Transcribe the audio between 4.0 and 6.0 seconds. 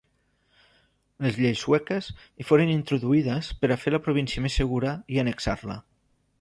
província més segura i annexar-la.